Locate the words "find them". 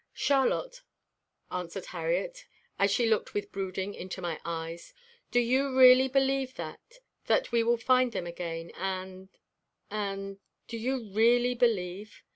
7.77-8.25